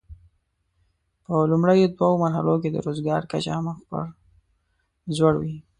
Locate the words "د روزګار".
2.71-3.21